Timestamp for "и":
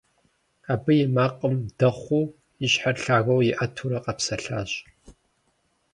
1.03-1.05, 2.65-2.67